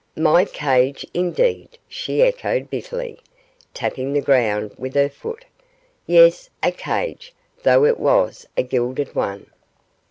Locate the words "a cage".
6.63-7.35